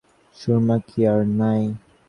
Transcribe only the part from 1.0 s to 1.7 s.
আর নাই?